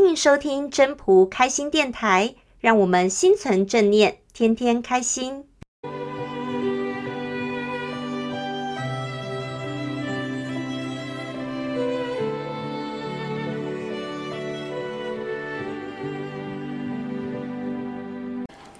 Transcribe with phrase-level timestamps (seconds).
[0.00, 5.44] 欢迎收听真朴开心电台，让我们心存正念，天天开心。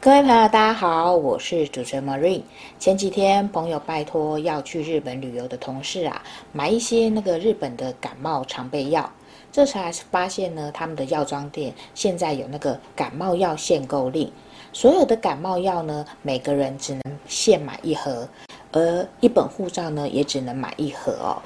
[0.00, 2.42] 各位朋友，大家好，我是主持人 Marine。
[2.78, 6.22] 前几天，朋友拜托要去日本旅游的同事啊，
[6.52, 9.12] 买一些那个日本的感冒常备药。
[9.50, 14.30] 这才发现呢，他们的药妆店现在有那个感冒药限购令，
[14.72, 18.28] 所有的感冒药呢，每个人只能限买一盒，
[18.72, 21.42] 而一本护照呢，也只能买一盒哦。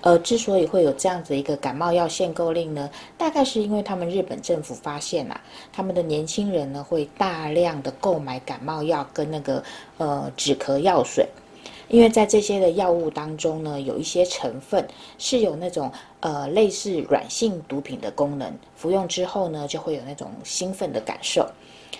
[0.00, 5.40] 呃，之所以会有这样子一个感冒药限购令呢，大概是因为他们日本政府发现啊，
[5.72, 9.62] 他们的年轻人呢会大量的购买感冒药跟那个
[9.96, 11.26] 呃止咳药水，
[11.88, 14.86] 因为在这些的药物当中呢，有一些成分
[15.18, 15.90] 是有那种
[16.20, 21.48] 呃类似软性毒品的功能，服用之后呢就会有那种兴奋的感受。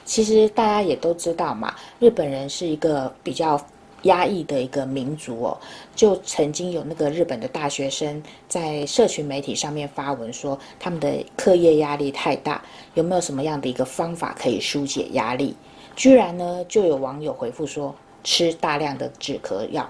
[0.05, 3.61] 其实大家也都知道嘛，日本人是一个比较。
[4.05, 5.57] 压抑的一个民族哦，
[5.97, 12.63] 就曾经有那个日本的大学生在社群媒体上面发文说，他们的课业压力太大，
[12.93, 15.57] 有没有什么样的一个方法可以纾解压力？
[15.97, 19.89] 居然呢，就有网友回复说，吃大量的止咳药，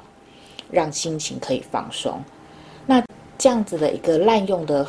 [0.70, 2.22] 让心情可以放松。
[2.84, 3.02] 那
[3.38, 4.86] 这样子的一个滥用的。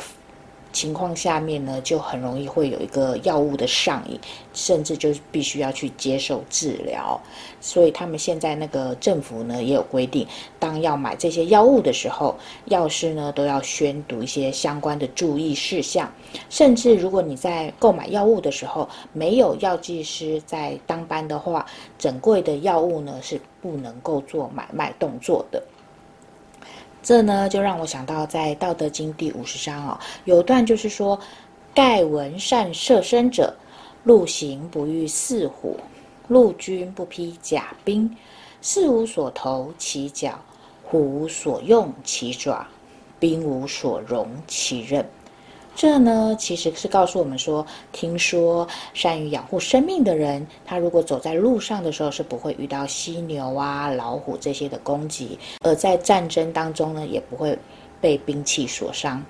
[0.76, 4.20] 情况下面呢，就很容易会有一个药物的上瘾，
[4.52, 7.18] 甚至就必须要去接受治疗。
[7.62, 10.26] 所以他们现在那个政府呢也有规定，
[10.58, 16.12] 当要买这些药物的时候，药师呢都要宣读一些相关的注意事项。
[16.50, 21.64] 甚至如果你在购买药物的时候没有药剂师在当班的话，
[21.96, 25.62] 整柜的药物呢是不能够做买卖动作的。
[27.06, 31.16] 这呢，就让我想到在《道德经》第五十章哦，有段就是说
[31.72, 33.54] ：“盖闻善射身者，
[34.02, 35.78] 陆行不遇兕虎，
[36.26, 38.12] 陆军不披甲兵，
[38.60, 40.36] 兕无所投其角，
[40.82, 42.66] 虎无所用其爪，
[43.20, 45.08] 兵无所容其刃。”
[45.76, 57.56] 这呢，其实是告诉我们说，听说善于养护生命的人，他如果走在路上的时候，是不会遇到犀牛啊、老虎这些的攻击；而在战争当中呢，也不会
[58.00, 59.22] 被兵器所伤。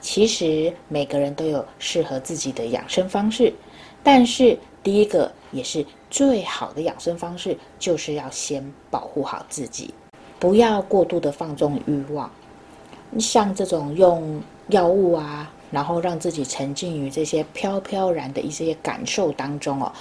[0.00, 3.52] 其实每个人都有适合自己的养生方式，
[4.02, 9.92] 但是第一个也是最好的养生方式，就是要先保护好自己，
[10.38, 12.30] 不要过度的放纵欲望。
[13.18, 14.40] 像这种用。
[14.70, 19.92] 药物啊，然后让自己沉浸于这些飘飘然的一些感受当中哦，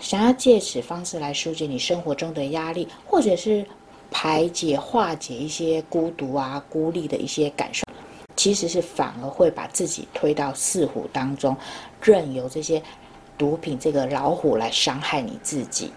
[0.00, 3.64] 想要借此方式来纾解你生活中的压力，或者是
[4.10, 7.84] 排解化解一些孤独啊、孤立的一些感受，
[8.36, 11.56] 其实是反而会把自己推到四虎当中，
[12.02, 12.82] 任由这些
[13.38, 15.90] 毒品这个老虎来伤害你自己。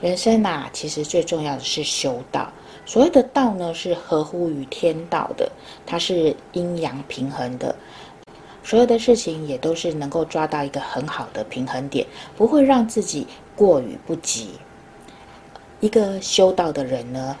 [0.00, 2.50] 人生呐，其实最重要的是修道。
[2.90, 5.48] 所谓的道呢，是合乎于天道的，
[5.86, 7.72] 它是阴阳平衡的。
[8.64, 12.04] 所有的事情也都是能够抓到一个很好的平衡点，
[12.36, 14.54] 不会让自己过于不及。
[15.78, 17.36] 一个修道的人呢，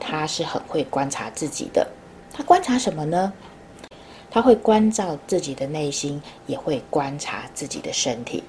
[0.00, 1.86] 他是很会观察自己的。
[2.32, 3.30] 他观察什么呢？
[4.30, 8.42] 他会关照自己的内心，也会观察自己的身体，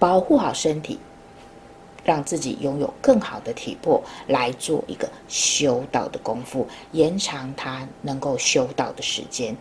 [0.00, 0.98] 保护好身体。
[2.10, 9.56] 让自己拥有更好的体魄，来做一个修道的功夫，延长他能够修道的时间，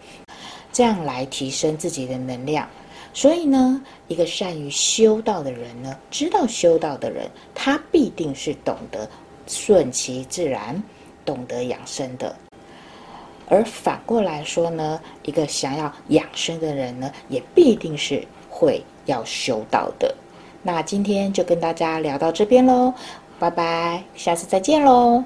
[0.72, 2.68] 这样来提升自己的能量。
[3.14, 9.08] 所以呢，一个善于修道的人呢，知道修道的人，他必定是懂得
[9.46, 10.82] 顺其自然，
[11.24, 12.36] 懂得养生的。
[13.48, 20.16] 而反过来说呢，一个想要养生的人呢，也必定是会要修道的。
[20.72, 22.94] 那今天就跟大家聊到这边喽，
[23.40, 25.24] 拜拜，下次再见喽。